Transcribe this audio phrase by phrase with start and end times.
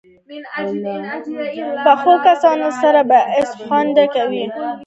[1.85, 4.45] پخو کسانو سره بحث خوند کوي